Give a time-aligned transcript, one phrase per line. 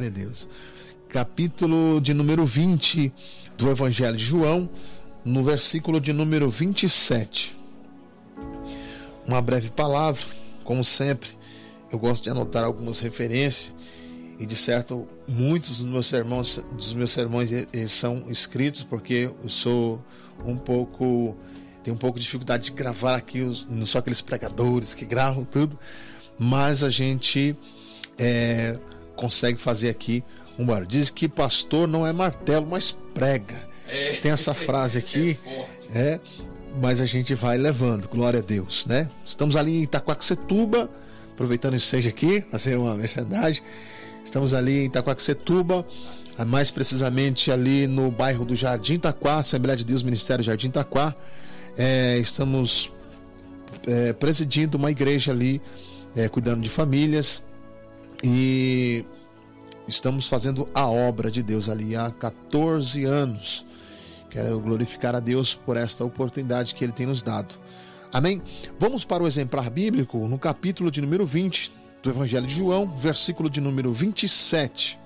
[0.00, 0.48] Glória a Deus.
[1.10, 3.12] Capítulo de número 20
[3.58, 4.70] do Evangelho de João,
[5.22, 7.54] no versículo de número 27.
[9.26, 10.22] Uma breve palavra,
[10.64, 11.28] como sempre,
[11.92, 13.74] eu gosto de anotar algumas referências
[14.38, 17.50] e de certo muitos dos meus sermões, dos meus sermões
[17.88, 20.02] são escritos porque eu sou
[20.46, 21.36] um pouco
[21.84, 25.78] tenho um pouco de dificuldade de gravar aqui, não só aqueles pregadores que gravam tudo,
[26.38, 27.54] mas a gente
[28.16, 28.78] é,
[29.20, 30.24] consegue fazer aqui
[30.58, 30.86] um barulho.
[30.86, 33.54] Diz que pastor não é martelo, mas prega.
[33.86, 34.12] É.
[34.12, 35.38] Tem essa frase aqui,
[35.94, 36.20] é, é,
[36.80, 39.10] mas a gente vai levando, glória a Deus, né?
[39.26, 40.88] Estamos ali em Itaquaquecetuba,
[41.34, 43.62] aproveitando isso seja aqui, fazer uma merchandagem.
[44.24, 45.86] Estamos ali em Itaquaquecetuba,
[46.46, 51.14] mais precisamente ali no bairro do Jardim Taquá, Assembleia de Deus, Ministério Jardim Taquá.
[51.76, 52.90] É, estamos
[53.86, 55.60] é, presidindo uma igreja ali,
[56.16, 57.42] é, cuidando de famílias
[58.22, 59.04] e
[59.88, 63.66] estamos fazendo a obra de Deus ali há 14 anos.
[64.28, 67.54] Quero glorificar a Deus por esta oportunidade que Ele tem nos dado.
[68.12, 68.42] Amém?
[68.78, 73.50] Vamos para o exemplar bíblico no capítulo de número 20 do Evangelho de João, versículo
[73.50, 74.98] de número 27,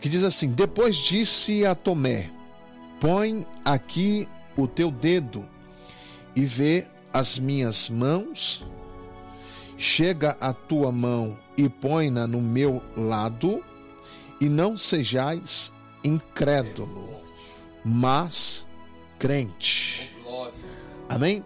[0.00, 2.30] que diz assim: Depois disse a Tomé:
[3.00, 5.48] Põe aqui o teu dedo
[6.34, 8.66] e vê as minhas mãos,
[9.76, 13.62] chega a tua mão e põe-na no meu lado,
[14.40, 15.72] e não sejais
[16.04, 17.20] incrédulo,
[17.84, 18.66] mas
[19.18, 20.10] crente.
[21.08, 21.44] Amém?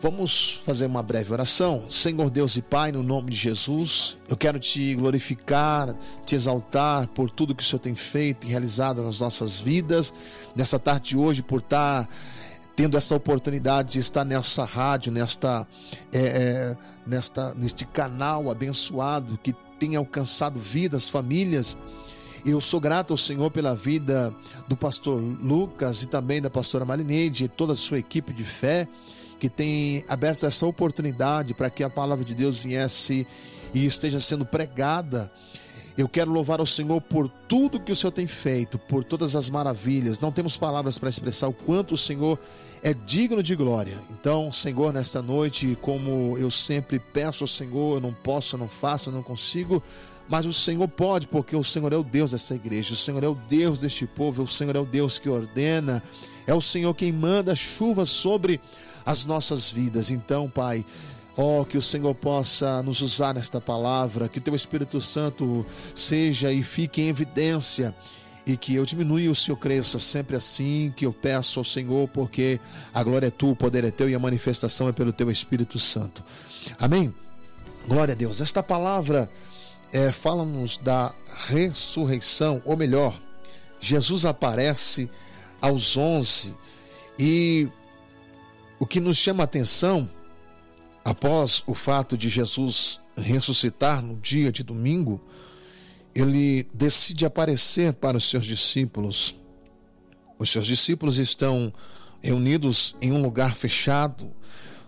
[0.00, 1.86] Vamos fazer uma breve oração.
[1.90, 7.30] Senhor Deus e Pai, no nome de Jesus, eu quero te glorificar, te exaltar por
[7.30, 10.12] tudo que o Senhor tem feito e realizado nas nossas vidas.
[10.54, 12.06] Nessa tarde de hoje, por estar
[12.76, 15.66] tendo essa oportunidade de estar nessa rádio, nesta,
[16.12, 21.78] é, é, nesta, neste canal abençoado que tem alcançado vidas, famílias.
[22.44, 24.34] Eu sou grato ao Senhor pela vida
[24.68, 28.86] do pastor Lucas e também da pastora Marineide e toda a sua equipe de fé
[29.38, 33.26] que tem aberto essa oportunidade para que a palavra de Deus viesse
[33.74, 35.30] e esteja sendo pregada
[35.96, 39.48] eu quero louvar ao Senhor por tudo que o Senhor tem feito, por todas as
[39.48, 40.18] maravilhas.
[40.18, 42.38] Não temos palavras para expressar o quanto o Senhor
[42.82, 43.96] é digno de glória.
[44.10, 48.68] Então, Senhor, nesta noite, como eu sempre peço ao Senhor, eu não posso, eu não
[48.68, 49.80] faço, eu não consigo,
[50.28, 53.28] mas o Senhor pode, porque o Senhor é o Deus dessa igreja, o Senhor é
[53.28, 56.02] o Deus deste povo, o Senhor é o Deus que ordena,
[56.46, 58.60] é o Senhor quem manda chuva sobre
[59.06, 60.10] as nossas vidas.
[60.10, 60.84] Então, Pai,
[61.36, 66.62] Oh, que o Senhor possa nos usar nesta palavra, que teu Espírito Santo seja e
[66.62, 67.94] fique em evidência
[68.46, 72.08] e que eu diminua e o Senhor cresça sempre assim que eu peço ao Senhor,
[72.08, 72.60] porque
[72.92, 75.78] a glória é tua, o poder é teu e a manifestação é pelo teu Espírito
[75.78, 76.22] Santo.
[76.78, 77.12] Amém?
[77.88, 78.40] Glória a Deus.
[78.40, 79.30] Esta palavra
[79.92, 81.12] é, fala-nos da
[81.48, 83.18] ressurreição, ou melhor,
[83.80, 85.10] Jesus aparece
[85.60, 86.54] aos onze
[87.18, 87.68] e
[88.78, 90.08] o que nos chama a atenção
[91.04, 95.20] Após o fato de Jesus ressuscitar no dia de domingo,
[96.14, 99.34] ele decide aparecer para os seus discípulos.
[100.38, 101.72] Os seus discípulos estão
[102.22, 104.32] reunidos em um lugar fechado,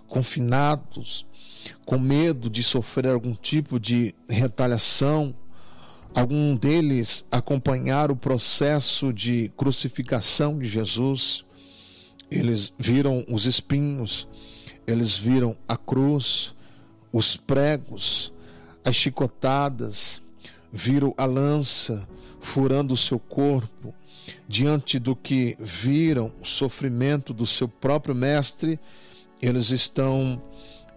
[0.09, 1.26] confinados,
[1.84, 5.34] com medo de sofrer algum tipo de retaliação.
[6.15, 11.44] Algum deles acompanhar o processo de crucificação de Jesus.
[12.31, 14.26] Eles viram os espinhos,
[14.86, 16.54] eles viram a cruz,
[17.12, 18.32] os pregos,
[18.84, 20.22] as chicotadas,
[20.72, 22.06] viram a lança
[22.41, 23.94] furando o seu corpo.
[24.48, 28.78] Diante do que viram o sofrimento do seu próprio mestre,
[29.41, 30.42] eles estão,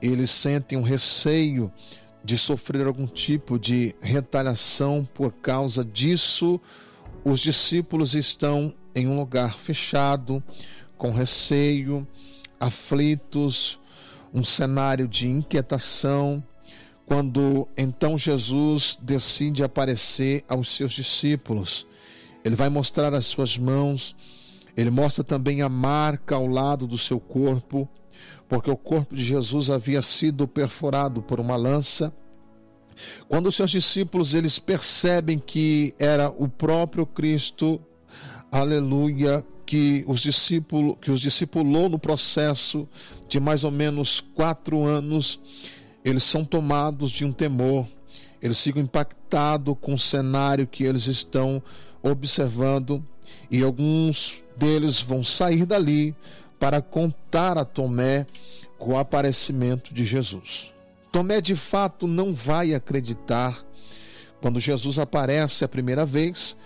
[0.02, 1.72] eles sentem um receio
[2.24, 6.60] de sofrer algum tipo de retaliação por causa disso.
[7.24, 10.44] Os discípulos estão em um lugar fechado,
[10.98, 12.08] com receio,
[12.60, 13.80] aflitos,
[14.34, 16.44] um cenário de inquietação,
[17.06, 21.88] quando então Jesus decide aparecer aos seus discípulos.
[22.44, 24.16] Ele vai mostrar as suas mãos,
[24.78, 27.90] ele mostra também a marca ao lado do seu corpo,
[28.48, 32.14] porque o corpo de Jesus havia sido perfurado por uma lança.
[33.28, 37.82] Quando os seus discípulos eles percebem que era o próprio Cristo,
[38.52, 42.90] aleluia, que os discípulos que os discipulou no processo
[43.28, 45.40] de mais ou menos quatro anos,
[46.04, 47.86] eles são tomados de um temor,
[48.42, 51.62] eles ficam impactados com o cenário que eles estão
[52.02, 53.06] observando
[53.52, 56.16] e alguns deles vão sair dali
[56.60, 58.26] para contar a Tomé
[58.80, 60.74] o aparecimento de Jesus.
[61.12, 63.64] Tomé de fato não vai acreditar
[64.42, 66.58] Quando Jesus aparece a primeira vez,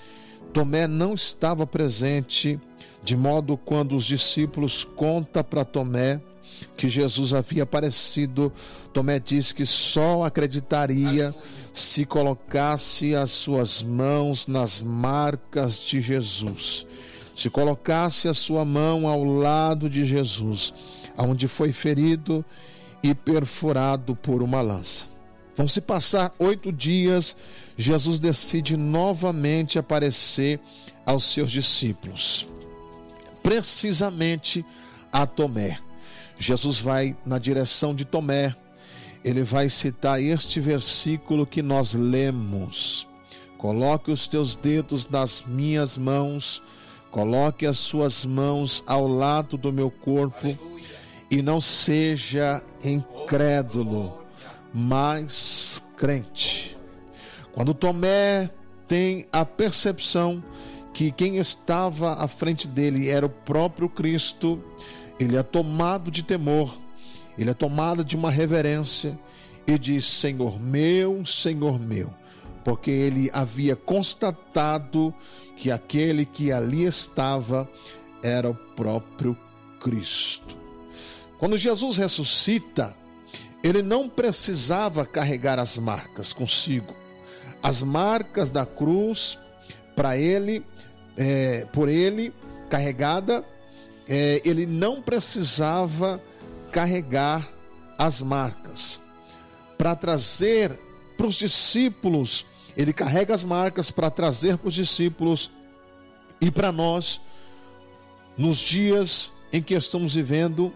[0.53, 2.59] Tomé não estava presente,
[3.03, 6.21] de modo quando os discípulos conta para Tomé
[6.77, 8.51] que Jesus havia aparecido,
[8.93, 11.33] Tomé diz que só acreditaria
[11.73, 16.85] se colocasse as suas mãos nas marcas de Jesus.
[17.35, 20.73] Se colocasse a sua mão ao lado de Jesus,
[21.17, 22.45] aonde foi ferido
[23.01, 25.07] e perfurado por uma lança.
[25.55, 27.35] Vão se passar oito dias,
[27.77, 30.59] Jesus decide novamente aparecer
[31.05, 32.47] aos seus discípulos,
[33.43, 34.65] precisamente
[35.11, 35.77] a Tomé.
[36.39, 38.55] Jesus vai na direção de Tomé,
[39.23, 43.07] ele vai citar este versículo que nós lemos:
[43.57, 46.63] Coloque os teus dedos nas minhas mãos,
[47.11, 50.83] coloque as suas mãos ao lado do meu corpo Aleluia.
[51.29, 54.17] e não seja incrédulo
[54.73, 56.75] mais crente.
[57.53, 58.49] Quando Tomé
[58.87, 60.43] tem a percepção
[60.93, 64.63] que quem estava à frente dele era o próprio Cristo,
[65.19, 66.77] ele é tomado de temor,
[67.37, 69.17] ele é tomado de uma reverência
[69.65, 72.13] e diz: Senhor meu, Senhor meu,
[72.63, 75.13] porque ele havia constatado
[75.57, 77.69] que aquele que ali estava
[78.21, 79.37] era o próprio
[79.79, 80.57] Cristo.
[81.37, 82.95] Quando Jesus ressuscita,
[83.63, 86.93] ele não precisava carregar as marcas consigo.
[87.61, 89.37] As marcas da cruz,
[89.95, 90.65] para ele,
[91.17, 92.33] é, por ele
[92.69, 93.45] carregada,
[94.07, 96.21] é, ele não precisava
[96.71, 97.47] carregar
[97.97, 98.99] as marcas.
[99.77, 100.71] Para trazer
[101.17, 102.45] para os discípulos,
[102.75, 105.51] ele carrega as marcas para trazer para os discípulos
[106.41, 107.21] e para nós,
[108.37, 110.73] nos dias em que estamos vivendo,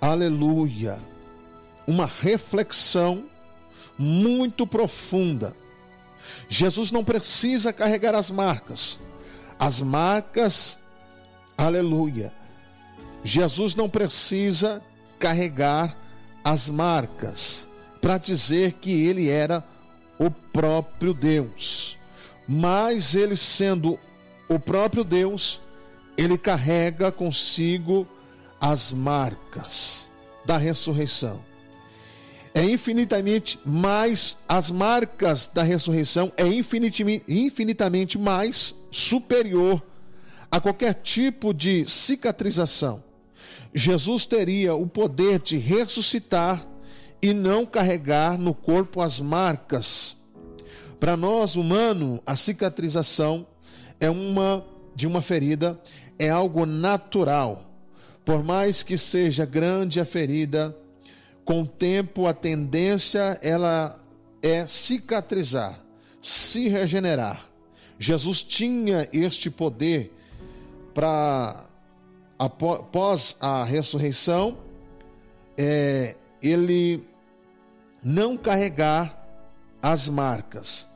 [0.00, 0.98] aleluia
[1.88, 3.24] uma reflexão
[3.98, 5.56] muito profunda.
[6.46, 8.98] Jesus não precisa carregar as marcas.
[9.58, 10.78] As marcas,
[11.56, 12.32] aleluia.
[13.24, 14.82] Jesus não precisa
[15.18, 15.96] carregar
[16.44, 17.68] as marcas
[18.00, 19.64] para dizer que ele era
[20.18, 21.96] o próprio Deus.
[22.46, 23.98] Mas ele sendo
[24.48, 25.60] o próprio Deus,
[26.16, 28.06] ele carrega consigo
[28.60, 30.08] as marcas
[30.46, 31.48] da ressurreição
[32.58, 39.82] é infinitamente mais, as marcas da ressurreição é infinitamente, infinitamente mais superior
[40.50, 43.02] a qualquer tipo de cicatrização.
[43.74, 46.66] Jesus teria o poder de ressuscitar
[47.20, 50.16] e não carregar no corpo as marcas.
[50.98, 53.46] Para nós, humano, a cicatrização
[54.00, 54.64] é uma
[54.94, 55.80] de uma ferida,
[56.18, 57.70] é algo natural.
[58.24, 60.76] Por mais que seja grande a ferida,
[61.44, 63.98] com o tempo, a tendência ela
[64.42, 65.80] é cicatrizar,
[66.20, 67.47] se regenerar.
[67.98, 70.12] Jesus tinha este poder
[70.94, 71.64] para
[72.38, 74.56] após a ressurreição,
[75.56, 77.04] é, ele
[78.02, 79.28] não carregar
[79.82, 80.86] as marcas.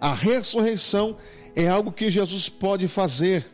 [0.00, 1.16] A ressurreição
[1.54, 3.46] é algo que Jesus pode fazer,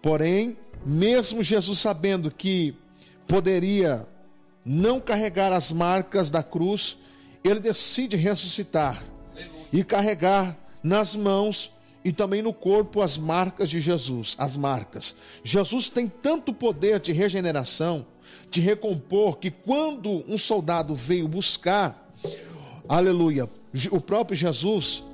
[0.00, 0.56] porém,
[0.86, 2.76] mesmo Jesus sabendo que
[3.26, 4.06] poderia
[4.64, 6.96] não carregar as marcas da cruz,
[7.42, 9.02] ele decide ressuscitar
[9.72, 11.72] e carregar nas mãos
[12.08, 15.14] e também no corpo as marcas de Jesus, as marcas.
[15.44, 18.06] Jesus tem tanto poder de regeneração,
[18.50, 22.10] de recompor, que quando um soldado veio buscar,
[22.88, 23.46] aleluia,
[23.90, 25.04] o próprio Jesus,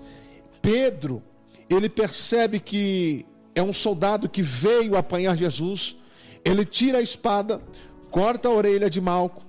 [0.62, 1.20] Pedro,
[1.68, 5.96] ele percebe que é um soldado que veio apanhar Jesus,
[6.44, 7.60] ele tira a espada,
[8.08, 9.42] corta a orelha de Malco,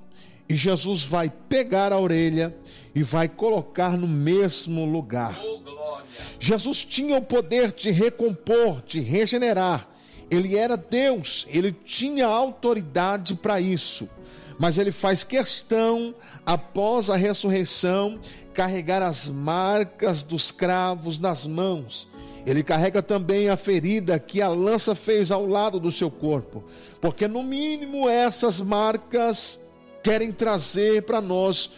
[0.49, 2.55] e Jesus vai pegar a orelha
[2.95, 5.37] e vai colocar no mesmo lugar.
[5.43, 5.99] Oh,
[6.39, 9.87] Jesus tinha o poder de recompor, de regenerar.
[10.31, 14.09] Ele era Deus, ele tinha autoridade para isso.
[14.57, 18.17] Mas ele faz questão, após a ressurreição,
[18.53, 22.07] carregar as marcas dos cravos nas mãos.
[22.45, 26.63] Ele carrega também a ferida que a lança fez ao lado do seu corpo,
[27.01, 29.59] porque no mínimo essas marcas
[30.03, 31.71] querem trazer para nós,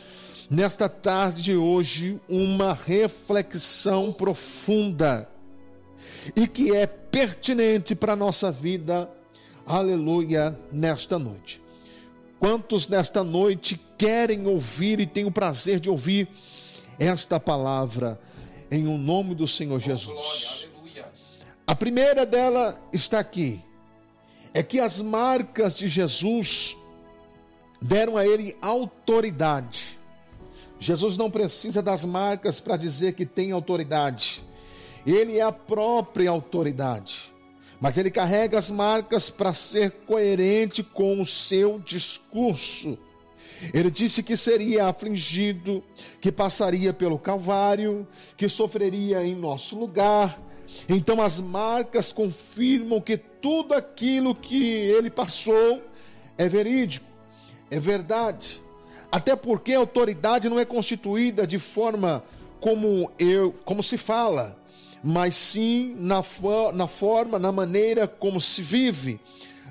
[0.50, 5.30] nesta tarde de hoje, uma reflexão profunda
[6.36, 9.10] e que é pertinente para a nossa vida,
[9.66, 11.62] aleluia, nesta noite.
[12.40, 16.28] Quantos nesta noite querem ouvir e têm o prazer de ouvir
[17.00, 18.20] esta palavra
[18.70, 20.68] em o um nome do Senhor Jesus?
[21.66, 23.62] A primeira dela está aqui.
[24.54, 26.78] É que as marcas de Jesus
[27.82, 29.97] deram a ele autoridade
[30.80, 34.44] Jesus não precisa das marcas para dizer que tem autoridade.
[35.06, 37.34] Ele é a própria autoridade.
[37.80, 42.98] Mas ele carrega as marcas para ser coerente com o seu discurso.
[43.74, 45.84] Ele disse que seria afligido,
[46.20, 50.40] que passaria pelo Calvário, que sofreria em nosso lugar.
[50.90, 55.82] Então as marcas confirmam que tudo aquilo que ele passou
[56.38, 57.08] é verídico,
[57.72, 58.62] é verdade.
[59.12, 62.24] Até porque a autoridade não é constituída de forma
[62.60, 64.58] como eu, como se fala,
[65.04, 66.24] mas sim na,
[66.74, 69.20] na forma, na maneira como se vive.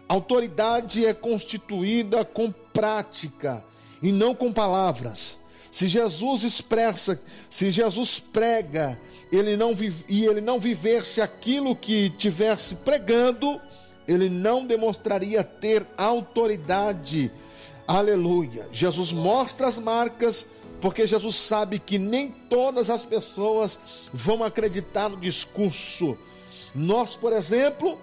[0.09, 3.65] A autoridade é constituída com prática
[4.03, 5.39] e não com palavras.
[5.71, 8.99] Se Jesus expressa, se Jesus prega,
[9.31, 9.73] ele não
[10.09, 13.61] e ele não vivesse aquilo que tivesse pregando,
[14.07, 17.31] ele não demonstraria ter autoridade.
[17.87, 18.69] Aleluia.
[18.73, 20.47] Jesus mostra as marcas,
[20.81, 23.79] porque Jesus sabe que nem todas as pessoas
[24.13, 26.19] vão acreditar no discurso.
[26.75, 27.99] Nós, por exemplo,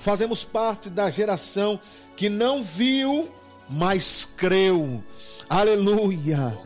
[0.00, 1.80] fazemos parte da geração
[2.16, 3.28] que não viu,
[3.68, 5.02] mas creu.
[5.48, 6.58] Aleluia.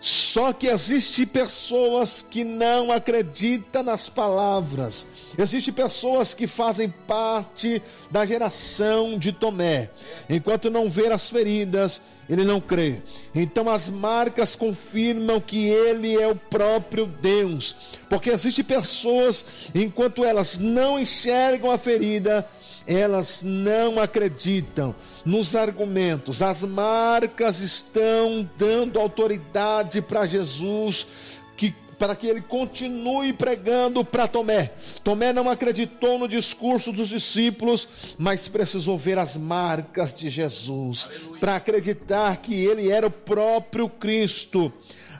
[0.00, 5.06] Só que existe pessoas que não acreditam nas palavras.
[5.38, 7.80] Existem pessoas que fazem parte
[8.10, 9.90] da geração de Tomé.
[10.28, 12.96] Enquanto não ver as feridas, ele não crê.
[13.34, 17.76] Então as marcas confirmam que ele é o próprio Deus.
[18.08, 19.44] Porque existem pessoas,
[19.74, 22.46] enquanto elas não enxergam a ferida,
[22.86, 26.42] elas não acreditam nos argumentos.
[26.42, 31.06] As marcas estão dando autoridade para Jesus
[31.56, 34.72] que para que ele continue pregando para Tomé.
[35.04, 41.08] Tomé não acreditou no discurso dos discípulos, mas precisou ver as marcas de Jesus
[41.38, 44.72] para acreditar que ele era o próprio Cristo.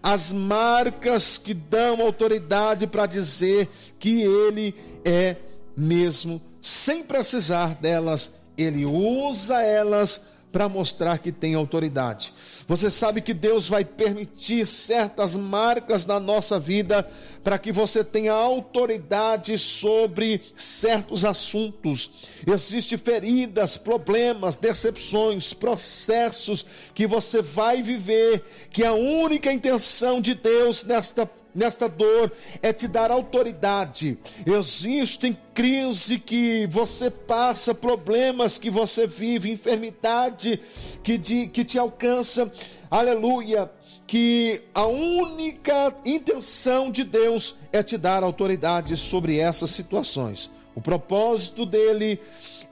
[0.02, 3.68] As marcas que dão autoridade para dizer
[4.00, 5.36] que ele é
[5.76, 12.32] mesmo sem precisar delas, ele usa elas para mostrar que tem autoridade.
[12.68, 17.08] Você sabe que Deus vai permitir certas marcas na nossa vida
[17.42, 22.10] para que você tenha autoridade sobre certos assuntos.
[22.46, 26.64] Existem feridas, problemas, decepções, processos
[26.94, 32.88] que você vai viver, que a única intenção de Deus nesta nesta dor é te
[32.88, 34.18] dar autoridade.
[34.46, 40.58] Existem crise que você passa, problemas que você vive, enfermidade
[41.02, 42.50] que, de, que te alcança.
[42.90, 43.70] Aleluia
[44.06, 50.50] que a única intenção de Deus é te dar autoridade sobre essas situações.
[50.74, 52.20] O propósito dele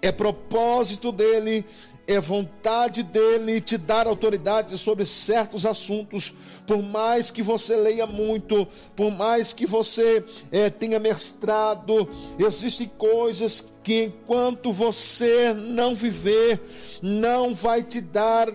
[0.02, 1.64] é propósito dele,
[2.07, 6.35] é vontade dele te dar autoridade sobre certos assuntos.
[6.66, 8.66] Por mais que você leia muito,
[8.97, 16.61] por mais que você é, tenha mestrado, existem coisas que enquanto você não viver,
[17.02, 18.49] não vai te dar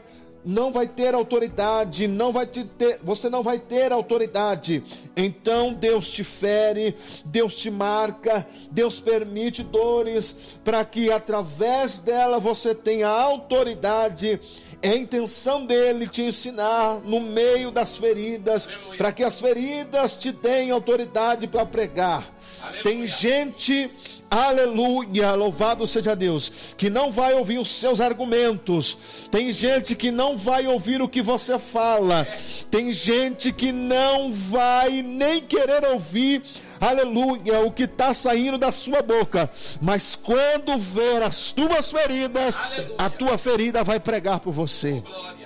[0.45, 4.83] não vai ter autoridade, não vai te ter, você não vai ter autoridade.
[5.17, 12.75] Então Deus te fere, Deus te marca, Deus permite dores para que através dela você
[12.75, 14.39] tenha autoridade.
[14.81, 20.31] É a intenção dele te ensinar no meio das feridas, para que as feridas te
[20.31, 22.23] deem autoridade para pregar.
[22.61, 22.83] Aleluia.
[22.83, 23.89] Tem gente
[24.29, 30.37] aleluia, louvado seja Deus, que não vai ouvir os seus argumentos, tem gente que não
[30.37, 32.27] vai ouvir o que você fala,
[32.69, 36.43] tem gente que não vai nem querer ouvir
[36.79, 39.49] aleluia, o que está saindo da sua boca.
[39.81, 42.95] Mas quando ver as tuas feridas, aleluia.
[42.97, 45.03] a tua ferida vai pregar por você.
[45.05, 45.44] Oh,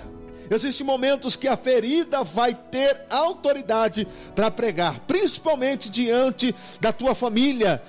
[0.50, 4.04] Existem momentos que a ferida vai ter autoridade
[4.34, 7.80] para pregar, principalmente diante da tua família.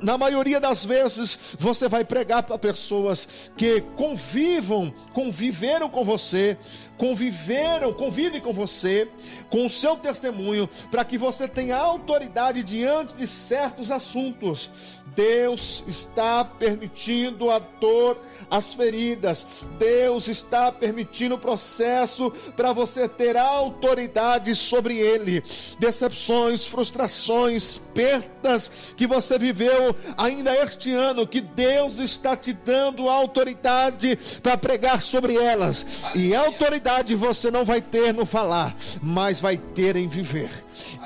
[0.00, 6.56] na maioria das vezes, você vai pregar para pessoas que convivam, conviveram com você,
[6.96, 9.08] conviveram, convivem com você,
[9.50, 15.04] com o seu testemunho, para que você tenha autoridade diante de certos assuntos.
[15.16, 19.66] Deus está permitindo a dor, as feridas.
[19.78, 25.42] Deus está permitindo o processo para você ter autoridade sobre ele.
[25.80, 34.18] Decepções, frustrações, perdas que você viveu ainda este ano, que Deus está te dando autoridade
[34.42, 36.10] para pregar sobre elas.
[36.14, 36.34] E
[36.86, 40.50] autoridade você não vai ter no falar, mas vai ter em viver.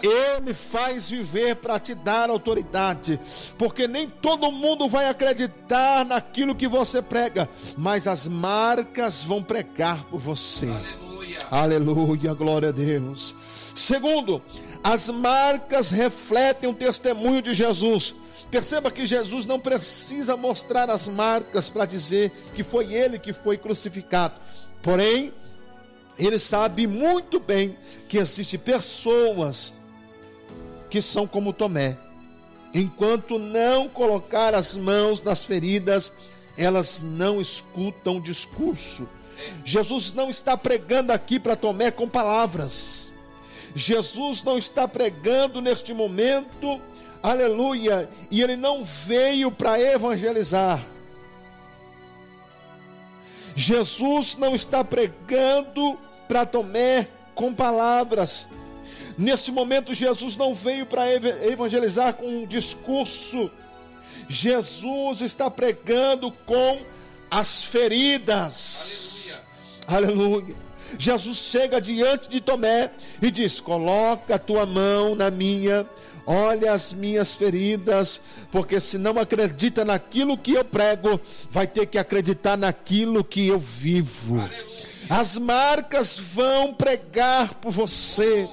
[0.02, 3.18] Ele faz viver para te dar autoridade,
[3.56, 10.04] porque nem todo mundo vai acreditar naquilo que você prega, mas as marcas vão pregar
[10.04, 10.66] por você.
[10.66, 11.38] Aleluia.
[11.50, 13.34] Aleluia, glória a Deus.
[13.74, 14.42] Segundo,
[14.84, 18.14] as marcas refletem o testemunho de Jesus.
[18.50, 23.56] Perceba que Jesus não precisa mostrar as marcas para dizer que foi ele que foi
[23.56, 24.34] crucificado.
[24.82, 25.32] Porém,
[26.20, 27.76] ele sabe muito bem
[28.08, 29.72] que existem pessoas
[30.90, 31.96] que são como Tomé.
[32.74, 36.12] Enquanto não colocar as mãos nas feridas,
[36.58, 39.08] elas não escutam o discurso.
[39.64, 43.10] Jesus não está pregando aqui para Tomé com palavras.
[43.74, 46.80] Jesus não está pregando neste momento,
[47.22, 50.84] aleluia, e ele não veio para evangelizar.
[53.56, 55.98] Jesus não está pregando
[56.30, 58.46] para Tomé com palavras.
[59.18, 63.50] Nesse momento, Jesus não veio para evangelizar com um discurso.
[64.28, 66.78] Jesus está pregando com
[67.28, 69.40] as feridas.
[69.88, 70.20] Aleluia.
[70.20, 70.54] Aleluia.
[70.96, 75.84] Jesus chega diante de Tomé e diz: Coloca a tua mão na minha,
[76.24, 78.20] olha as minhas feridas,
[78.52, 81.20] porque se não acredita naquilo que eu prego,
[81.50, 84.48] vai ter que acreditar naquilo que eu vivo.
[85.10, 88.48] As marcas vão pregar por você.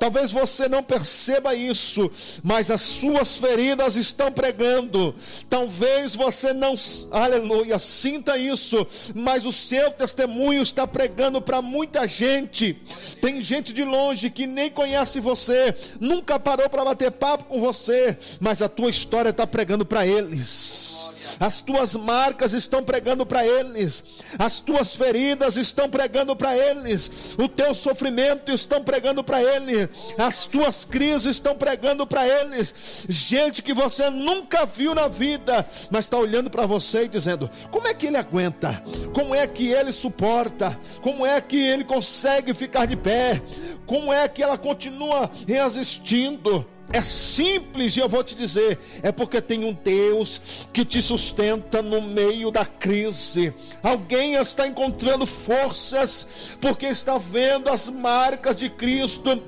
[0.00, 2.10] Talvez você não perceba isso,
[2.42, 5.14] mas as suas feridas estão pregando.
[5.50, 6.74] Talvez você não,
[7.10, 12.80] aleluia, sinta isso, mas o seu testemunho está pregando para muita gente.
[13.20, 18.16] Tem gente de longe que nem conhece você, nunca parou para bater papo com você,
[18.40, 21.10] mas a tua história está pregando para eles.
[21.40, 24.02] As tuas marcas estão pregando para eles,
[24.38, 30.46] as tuas feridas estão pregando para eles, o teu sofrimento estão pregando para eles, as
[30.46, 33.06] tuas crises estão pregando para eles.
[33.08, 37.86] Gente que você nunca viu na vida, mas está olhando para você e dizendo: como
[37.86, 38.82] é que ele aguenta?
[39.12, 40.78] Como é que ele suporta?
[41.02, 43.40] Como é que ele consegue ficar de pé?
[43.86, 46.66] Como é que ela continua resistindo?
[46.90, 51.82] É simples e eu vou te dizer, é porque tem um Deus que te sustenta
[51.82, 53.52] no meio da crise.
[53.82, 59.42] Alguém está encontrando forças porque está vendo as marcas de Cristo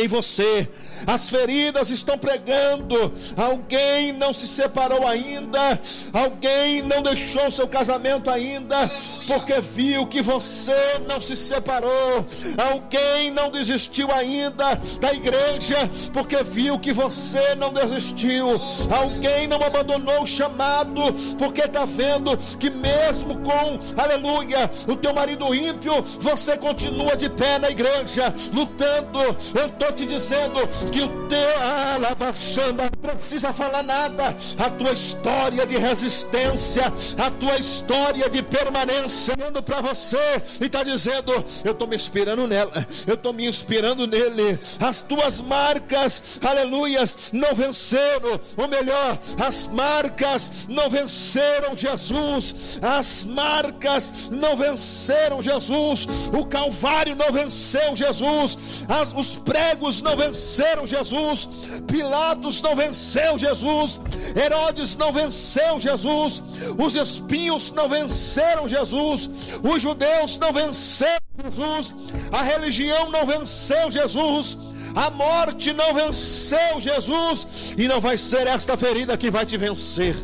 [0.00, 0.68] em você.
[1.06, 3.12] As feridas estão pregando.
[3.36, 5.80] Alguém não se separou ainda.
[6.12, 8.90] Alguém não deixou seu casamento ainda.
[9.26, 12.26] Porque viu que você não se separou.
[12.70, 15.76] Alguém não desistiu ainda da igreja.
[16.12, 18.60] Porque viu que você não desistiu.
[18.90, 21.02] Alguém não abandonou o chamado.
[21.38, 27.58] Porque está vendo que mesmo com, aleluia, o teu marido ímpio, você continua de pé
[27.58, 29.20] na igreja, lutando.
[29.54, 31.62] Eu estou te dizendo que o teu
[31.94, 34.36] alabaxanda não precisa falar nada.
[34.58, 40.82] A tua história de resistência, a tua história de permanência, olhando para você e está
[40.82, 41.32] dizendo:
[41.64, 44.58] Eu estou me inspirando nela, eu estou me inspirando nele.
[44.80, 54.28] As tuas marcas, aleluias, não venceram, ou melhor, as marcas não venceram Jesus, as marcas
[54.30, 59.67] não venceram Jesus, o Calvário não venceu Jesus, as, os pregos
[60.02, 61.48] não venceram Jesus,
[61.86, 64.00] Pilatos não venceu Jesus,
[64.36, 66.42] Herodes não venceu Jesus,
[66.78, 69.28] os espinhos não venceram Jesus,
[69.62, 71.94] os judeus não venceram Jesus,
[72.32, 74.58] a religião não venceu Jesus,
[74.94, 80.16] a morte não venceu Jesus, e não vai ser esta ferida que vai te vencer.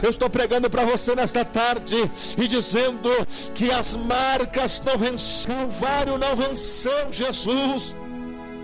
[0.00, 1.96] Eu estou pregando para você nesta tarde
[2.38, 3.10] e dizendo
[3.52, 7.96] que as marcas não venceram, o Calvário não venceu Jesus,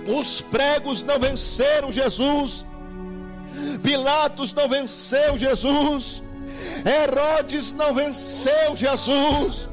[0.07, 2.65] os pregos não venceram Jesus,
[3.83, 6.23] Pilatos não venceu Jesus,
[6.85, 9.69] Herodes não venceu Jesus,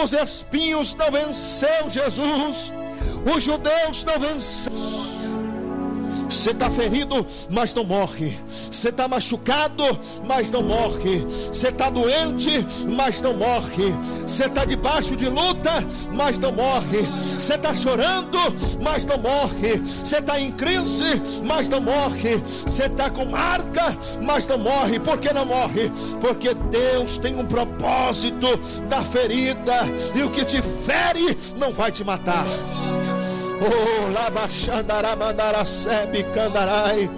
[0.00, 2.72] os espinhos não venceu Jesus,
[3.34, 5.21] os judeus não venceram.
[6.32, 8.38] Você está ferido, mas não morre.
[8.48, 9.84] Você está machucado,
[10.26, 11.20] mas não morre.
[11.20, 13.92] Você está doente, mas não morre.
[14.26, 17.02] Você está debaixo de luta, mas não morre.
[17.38, 18.38] Você está chorando,
[18.80, 19.76] mas não morre.
[19.78, 22.38] Você está em crise, mas não morre.
[22.38, 24.98] Você está com marca, mas não morre.
[24.98, 25.92] Por que não morre?
[26.20, 29.82] Porque Deus tem um propósito da ferida.
[30.14, 32.46] E o que te fere não vai te matar.
[33.64, 37.08] Oh, labaxandara mandara sebe candarai.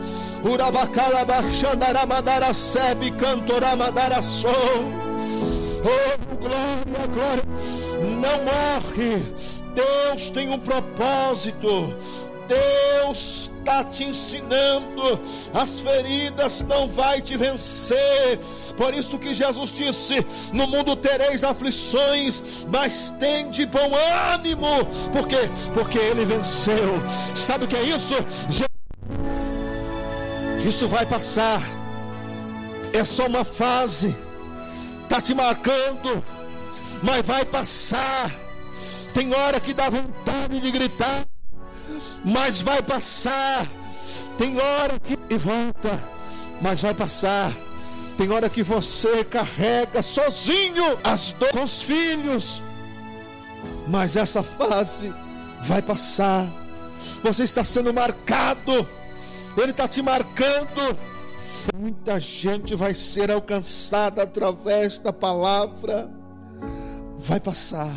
[0.42, 4.52] Urabacala baixandara mandara sebe cantora mandara som.
[5.80, 7.44] Oh, glória, glória.
[8.20, 9.22] Não morre.
[9.74, 11.94] Deus tem um propósito.
[12.46, 15.18] Deus está te ensinando.
[15.52, 18.38] As feridas não vai te vencer.
[18.76, 23.90] Por isso que Jesus disse: No mundo tereis aflições, mas tem de bom
[24.32, 24.84] ânimo.
[25.10, 25.50] Por quê?
[25.72, 27.02] Porque ele venceu.
[27.08, 28.14] Sabe o que é isso?
[30.66, 31.62] Isso vai passar.
[32.92, 34.14] É só uma fase.
[35.04, 36.24] Está te marcando,
[37.02, 38.30] mas vai passar.
[39.12, 41.24] Tem hora que dá vontade de gritar,
[42.24, 43.66] mas vai passar.
[44.38, 46.02] Tem hora que volta,
[46.60, 47.52] mas vai passar.
[48.16, 52.62] Tem hora que você carrega sozinho as dores com os filhos,
[53.88, 55.12] mas essa fase
[55.62, 56.46] vai passar.
[57.22, 58.88] Você está sendo marcado,
[59.56, 60.96] Ele está te marcando.
[61.74, 66.08] Muita gente vai ser alcançada através da palavra.
[67.18, 67.92] Vai passar.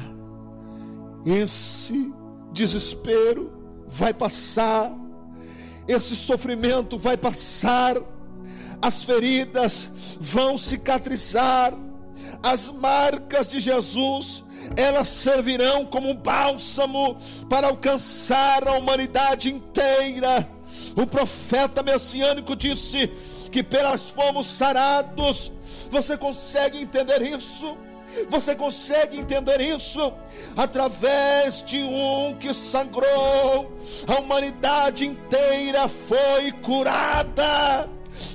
[1.25, 2.11] Esse
[2.53, 3.56] desespero
[3.87, 4.91] vai passar.
[5.87, 7.95] Esse sofrimento vai passar.
[8.81, 11.73] As feridas vão cicatrizar.
[12.43, 14.43] As marcas de Jesus
[14.75, 17.17] elas servirão como bálsamo
[17.49, 20.49] para alcançar a humanidade inteira.
[20.95, 23.07] O profeta messiânico disse
[23.51, 25.51] que pelas fomos sarados.
[25.89, 27.77] Você consegue entender isso?
[28.29, 30.13] Você consegue entender isso?
[30.55, 33.71] Através de um que sangrou,
[34.07, 37.89] a humanidade inteira foi curada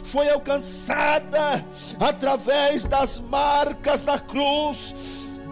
[0.05, 1.67] foi alcançada
[1.99, 4.95] através das marcas da cruz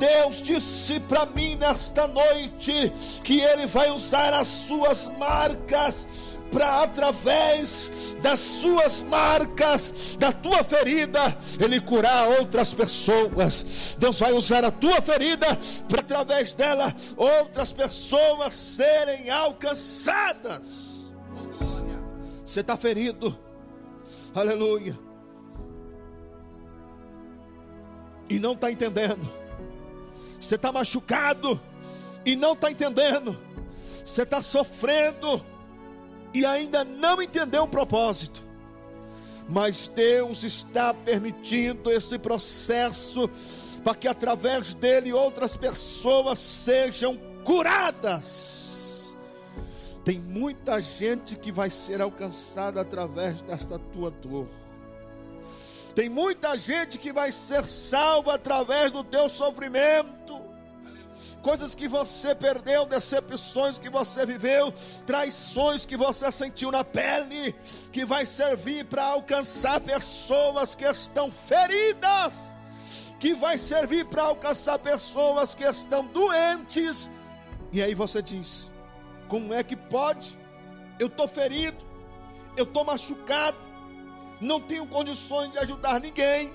[0.00, 2.90] Deus disse para mim nesta noite
[3.22, 11.36] que Ele vai usar as suas marcas para através das suas marcas, da tua ferida,
[11.58, 13.96] Ele curar outras pessoas.
[13.98, 15.46] Deus vai usar a tua ferida
[15.88, 21.10] para através dela outras pessoas serem alcançadas.
[22.44, 23.38] Você está ferido,
[24.34, 24.98] aleluia,
[28.28, 29.40] e não está entendendo
[30.40, 31.60] você está machucado
[32.24, 33.38] e não está entendendo.
[34.04, 35.44] Você está sofrendo
[36.32, 38.44] e ainda não entendeu o propósito.
[39.48, 43.28] Mas Deus está permitindo esse processo
[43.82, 49.14] para que através dele outras pessoas sejam curadas.
[50.04, 54.46] Tem muita gente que vai ser alcançada através desta tua dor.
[55.94, 60.39] Tem muita gente que vai ser salva através do teu sofrimento.
[61.42, 64.72] Coisas que você perdeu, decepções que você viveu,
[65.06, 67.54] traições que você sentiu na pele,
[67.90, 72.54] que vai servir para alcançar pessoas que estão feridas,
[73.18, 77.10] que vai servir para alcançar pessoas que estão doentes.
[77.72, 78.70] E aí você diz:
[79.28, 80.38] como é que pode?
[80.98, 81.78] Eu estou ferido,
[82.56, 83.56] eu estou machucado,
[84.40, 86.52] não tenho condições de ajudar ninguém.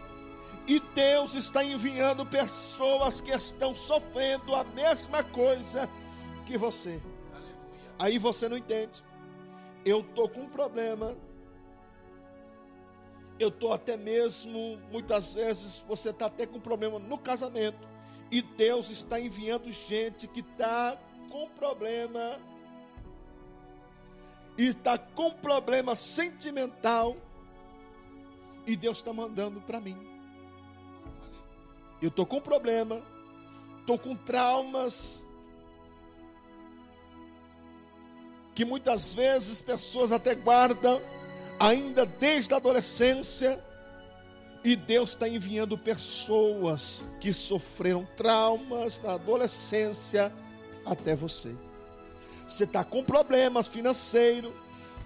[0.68, 5.88] E Deus está enviando pessoas que estão sofrendo a mesma coisa
[6.46, 7.02] que você.
[7.32, 7.56] Aleluia.
[8.00, 9.04] Aí você não entende.
[9.86, 11.16] Eu estou com um problema.
[13.38, 17.88] Eu estou até mesmo, muitas vezes, você está até com um problema no casamento.
[18.32, 20.98] E Deus está enviando gente que está
[21.30, 22.40] com problema.
[24.58, 27.18] E está com problema sentimental
[28.66, 30.15] e Deus está mandando para mim.
[32.02, 33.02] Eu estou com problema,
[33.80, 35.26] estou com traumas.
[38.54, 41.02] Que muitas vezes pessoas até guardam,
[41.60, 43.64] ainda desde a adolescência.
[44.64, 50.34] E Deus está enviando pessoas que sofreram traumas na adolescência
[50.84, 51.54] até você.
[52.48, 54.52] Você está com problemas financeiros,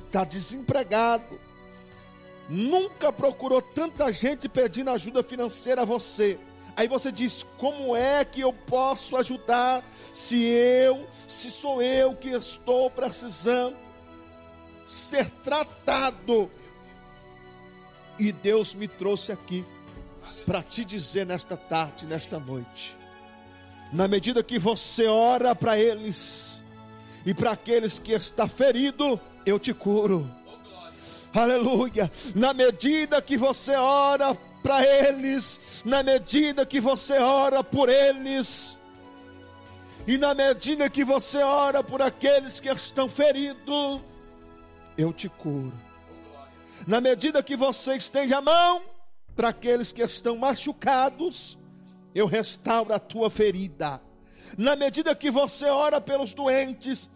[0.05, 1.39] está desempregado,
[2.49, 6.39] nunca procurou tanta gente pedindo ajuda financeira a você.
[6.79, 12.29] Aí você diz: como é que eu posso ajudar se eu, se sou eu que
[12.29, 13.75] estou precisando
[14.85, 16.49] ser tratado?
[18.17, 19.65] E Deus me trouxe aqui
[20.45, 22.95] para te dizer nesta tarde, nesta noite.
[23.91, 26.61] Na medida que você ora para eles
[27.25, 30.25] e para aqueles que está ferido, eu te curo
[31.33, 32.11] aleluia.
[32.35, 38.77] Na medida que você ora para eles, na medida que você ora por eles,
[40.07, 44.01] e na medida que você ora por aqueles que estão feridos,
[44.97, 45.73] eu te curo.
[46.87, 48.81] Na medida que você estende a mão
[49.35, 51.57] para aqueles que estão machucados,
[52.15, 54.01] eu restauro a tua ferida.
[54.57, 57.09] Na medida que você ora pelos doentes,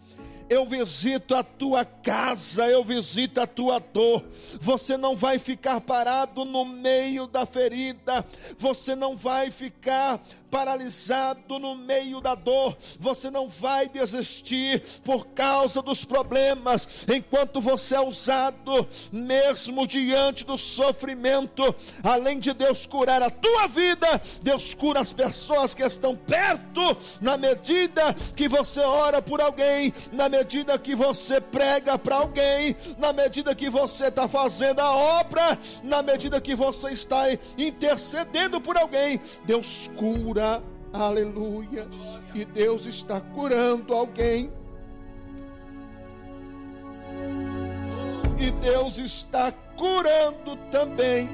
[0.48, 4.24] eu visito a tua casa, eu visito a tua dor.
[4.60, 8.24] Você não vai ficar parado no meio da ferida,
[8.58, 10.20] você não vai ficar
[10.54, 17.96] paralisado no meio da dor, você não vai desistir por causa dos problemas, enquanto você
[17.96, 24.06] é usado, mesmo diante do sofrimento, além de Deus curar a tua vida,
[24.42, 30.28] Deus cura as pessoas que estão perto, na medida que você ora por alguém, na
[30.28, 36.00] medida que você prega para alguém, na medida que você está fazendo a obra, na
[36.00, 37.24] medida que você está
[37.58, 40.43] intercedendo por alguém, Deus cura
[40.92, 41.88] Aleluia.
[42.34, 44.52] E Deus está curando alguém.
[48.38, 51.28] E Deus está curando também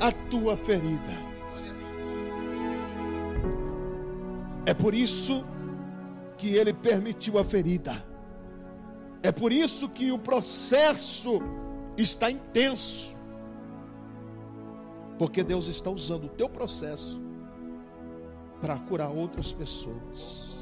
[0.00, 1.26] a tua ferida.
[4.64, 5.44] É por isso
[6.38, 8.02] que ele permitiu a ferida.
[9.22, 11.40] É por isso que o processo
[11.98, 13.14] está intenso.
[15.18, 17.25] Porque Deus está usando o teu processo
[18.66, 20.58] para curar outras pessoas.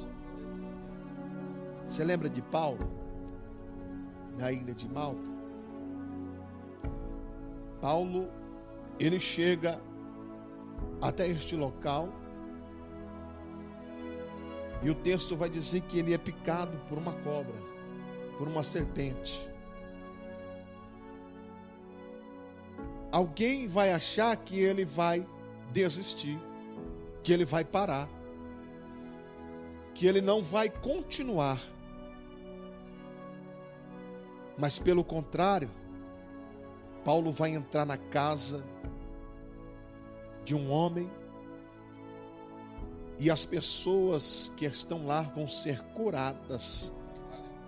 [1.86, 2.86] Você lembra de Paulo?
[4.38, 5.30] Na ilha de Malta?
[7.80, 8.28] Paulo,
[9.00, 9.80] ele chega
[11.00, 12.10] até este local.
[14.82, 17.56] E o texto vai dizer que ele é picado por uma cobra,
[18.36, 19.48] por uma serpente.
[23.10, 25.26] Alguém vai achar que ele vai
[25.72, 26.38] desistir
[27.24, 28.06] que ele vai parar,
[29.94, 31.58] que ele não vai continuar.
[34.58, 35.70] Mas pelo contrário,
[37.02, 38.62] Paulo vai entrar na casa
[40.44, 41.10] de um homem
[43.18, 46.92] e as pessoas que estão lá vão ser curadas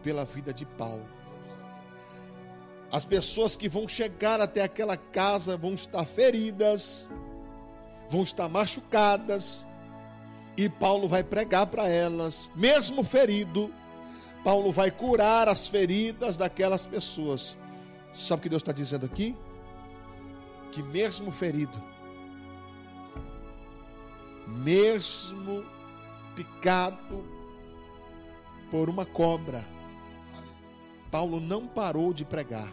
[0.03, 1.09] pela vida de Paulo.
[2.93, 7.09] As pessoas que vão chegar até aquela casa vão estar feridas,
[8.09, 9.67] vão estar machucadas,
[10.57, 13.71] e Paulo vai pregar para elas, mesmo ferido,
[14.43, 17.57] Paulo vai curar as feridas daquelas pessoas.
[18.15, 19.37] Sabe o que Deus está dizendo aqui?
[20.73, 21.83] Que mesmo ferido,
[24.47, 25.65] mesmo
[26.35, 27.25] picado
[28.71, 29.65] por uma cobra,
[31.11, 32.73] Paulo não parou de pregar.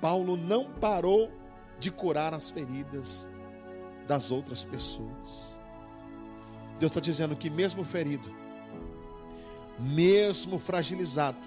[0.00, 1.30] Paulo não parou
[1.78, 3.28] de curar as feridas
[4.10, 5.56] das outras pessoas.
[6.80, 8.28] Deus está dizendo que, mesmo ferido,
[9.78, 11.38] mesmo fragilizado,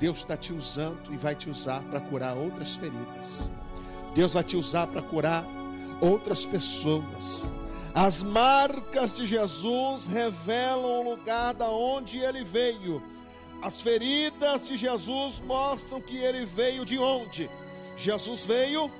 [0.00, 3.52] Deus está te usando e vai te usar para curar outras feridas.
[4.16, 5.44] Deus vai te usar para curar
[6.00, 7.48] outras pessoas.
[7.94, 13.00] As marcas de Jesus revelam o lugar da onde ele veio.
[13.62, 17.48] As feridas de Jesus mostram que ele veio de onde?
[17.96, 18.90] Jesus veio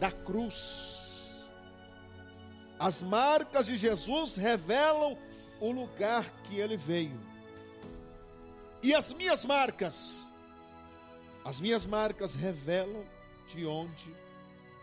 [0.00, 0.89] da cruz.
[2.80, 5.16] As marcas de Jesus revelam
[5.60, 7.20] o lugar que ele veio.
[8.82, 10.26] E as minhas marcas,
[11.44, 13.04] as minhas marcas revelam
[13.52, 14.14] de onde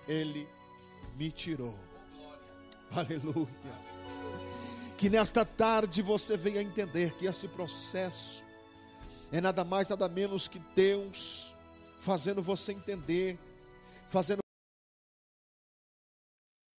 [0.07, 0.47] ele
[1.15, 1.75] me tirou.
[2.95, 3.47] Aleluia.
[4.95, 8.43] Que nesta tarde você venha entender que este processo
[9.31, 11.51] é nada mais, nada menos que Deus
[11.99, 13.39] fazendo você entender,
[14.07, 14.46] fazendo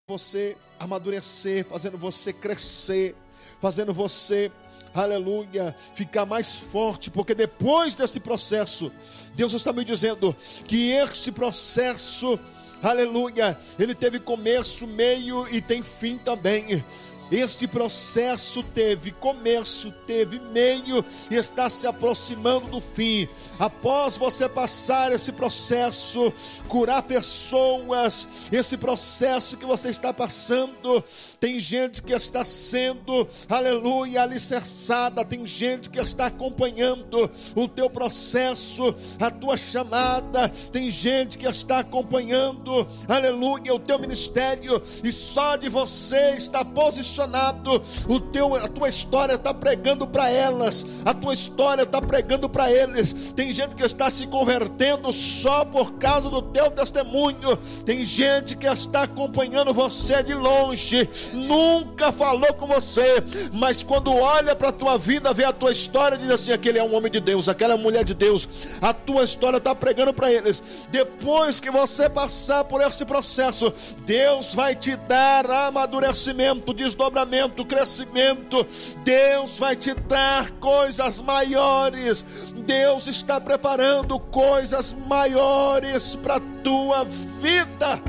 [0.09, 3.14] você amadurecer, fazendo você crescer,
[3.61, 4.51] fazendo você,
[4.94, 8.90] aleluia, ficar mais forte, porque depois desse processo,
[9.35, 10.35] Deus está me dizendo
[10.66, 12.38] que este processo,
[12.83, 16.83] aleluia, ele teve começo, meio e tem fim também.
[17.31, 23.29] Este processo teve começo, teve meio e está se aproximando do fim.
[23.59, 26.33] Após você passar esse processo,
[26.69, 31.05] curar pessoas, esse processo que você está passando,
[31.38, 38.95] tem gente que está sendo, aleluia, alicerçada, tem gente que está acompanhando o teu processo,
[39.21, 45.69] a tua chamada, tem gente que está acompanhando, aleluia, o teu ministério, e só de
[45.69, 51.35] você está posicionado posicionado, o teu, a tua história está pregando para elas, a tua
[51.35, 53.33] história está pregando para eles.
[53.33, 58.66] Tem gente que está se convertendo só por causa do teu testemunho, tem gente que
[58.66, 64.96] está acompanhando você de longe, nunca falou com você, mas quando olha para a tua
[64.96, 67.76] vida, vê a tua história, diz assim: aquele é um homem de Deus, aquela é
[67.76, 68.48] mulher de Deus,
[68.81, 70.88] a tua história está pregando para eles.
[70.90, 73.72] Depois que você passar por este processo,
[74.04, 78.66] Deus vai te dar amadurecimento, desdobramento desdobramento, crescimento.
[79.03, 82.23] Deus vai te dar coisas maiores.
[82.66, 88.03] Deus está preparando coisas maiores para a tua vida.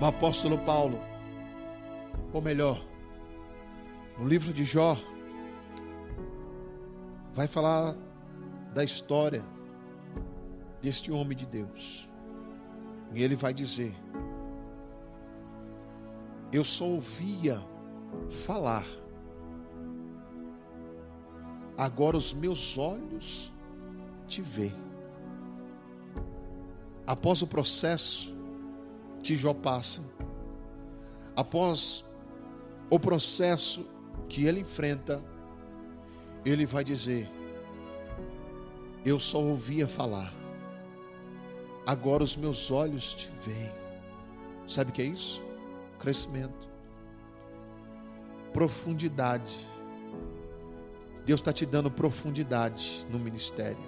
[0.00, 1.00] O apóstolo Paulo,
[2.32, 2.80] ou melhor,
[4.18, 4.96] no livro de Jó,
[7.32, 7.94] vai falar
[8.74, 9.44] da história
[10.82, 12.08] deste homem de Deus.
[13.14, 13.94] E ele vai dizer:
[16.52, 17.58] Eu só ouvia
[18.28, 18.84] falar,
[21.78, 23.50] agora os meus olhos
[24.26, 24.70] te vê.
[27.06, 28.34] Após o processo
[29.22, 30.02] que Jó passa,
[31.34, 32.04] após
[32.90, 33.86] o processo
[34.28, 35.24] que ele enfrenta,
[36.44, 37.30] ele vai dizer:
[39.06, 40.34] Eu só ouvia falar,
[41.86, 43.72] agora os meus olhos te veem.
[44.68, 45.51] Sabe o que é isso?
[46.02, 46.68] Crescimento,
[48.52, 49.52] profundidade.
[51.24, 53.78] Deus está te dando profundidade no ministério.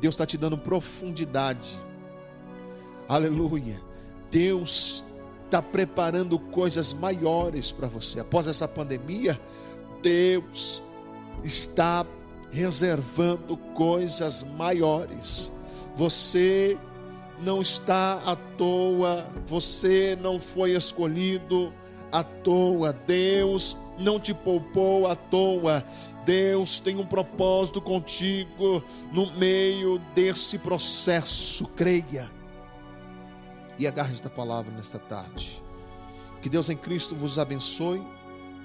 [0.00, 1.80] Deus está te dando profundidade.
[3.08, 3.80] Aleluia.
[4.32, 5.04] Deus
[5.44, 8.18] está preparando coisas maiores para você.
[8.18, 9.40] Após essa pandemia,
[10.02, 10.82] Deus
[11.44, 12.04] está
[12.50, 15.52] reservando coisas maiores.
[15.94, 16.76] Você
[17.40, 21.72] não está à toa, você não foi escolhido
[22.10, 22.92] à toa.
[22.92, 25.84] Deus não te poupou à toa.
[26.24, 31.66] Deus tem um propósito contigo no meio desse processo.
[31.68, 32.30] Creia
[33.78, 35.62] e agarre esta palavra nesta tarde.
[36.40, 38.02] Que Deus em Cristo vos abençoe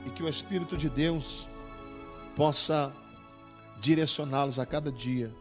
[0.06, 1.47] e que o Espírito de Deus
[2.36, 2.93] possa
[3.80, 5.34] direcioná-los a cada dia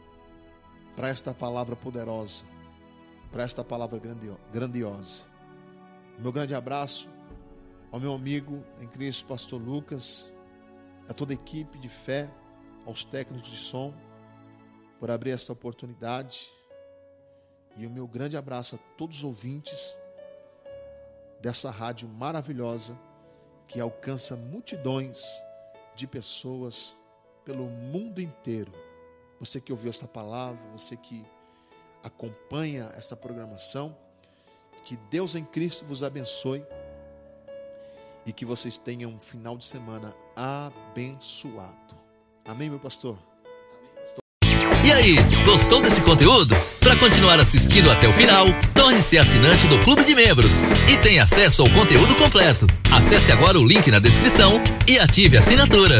[0.94, 2.44] para esta palavra poderosa,
[3.36, 4.00] para esta palavra
[4.50, 5.26] grandiosa.
[6.18, 7.06] Meu grande abraço
[7.92, 10.32] ao meu amigo em Cristo, Pastor Lucas,
[11.06, 12.30] a toda a equipe de fé,
[12.86, 13.92] aos técnicos de som,
[14.98, 16.50] por abrir esta oportunidade.
[17.76, 19.94] E o meu grande abraço a todos os ouvintes
[21.38, 22.98] dessa rádio maravilhosa
[23.68, 25.22] que alcança multidões
[25.94, 26.96] de pessoas
[27.44, 28.72] pelo mundo inteiro.
[29.38, 31.35] Você que ouviu esta palavra, você que
[32.06, 33.96] acompanha esta programação,
[34.84, 36.62] que Deus em Cristo vos abençoe
[38.24, 41.96] e que vocês tenham um final de semana abençoado.
[42.44, 43.18] Amém, meu pastor?
[44.84, 46.54] E aí, gostou desse conteúdo?
[46.78, 51.62] Para continuar assistindo até o final, torne-se assinante do Clube de Membros e tenha acesso
[51.62, 52.68] ao conteúdo completo.
[52.92, 55.98] Acesse agora o link na descrição e ative a assinatura.